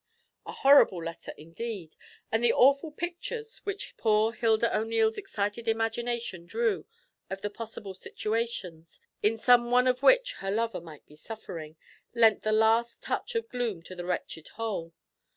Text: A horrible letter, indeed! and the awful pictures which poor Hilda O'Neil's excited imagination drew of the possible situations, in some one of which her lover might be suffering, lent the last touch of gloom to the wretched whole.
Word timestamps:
A 0.47 0.51
horrible 0.51 1.03
letter, 1.03 1.31
indeed! 1.37 1.95
and 2.31 2.43
the 2.43 2.51
awful 2.51 2.89
pictures 2.91 3.59
which 3.65 3.95
poor 3.97 4.31
Hilda 4.31 4.75
O'Neil's 4.75 5.15
excited 5.19 5.67
imagination 5.67 6.47
drew 6.47 6.87
of 7.29 7.41
the 7.43 7.51
possible 7.51 7.93
situations, 7.93 8.99
in 9.21 9.37
some 9.37 9.69
one 9.69 9.85
of 9.85 10.01
which 10.01 10.33
her 10.39 10.49
lover 10.49 10.81
might 10.81 11.05
be 11.05 11.15
suffering, 11.15 11.75
lent 12.15 12.41
the 12.41 12.51
last 12.51 13.03
touch 13.03 13.35
of 13.35 13.47
gloom 13.47 13.83
to 13.83 13.93
the 13.95 14.03
wretched 14.05 14.47
whole. 14.57 14.91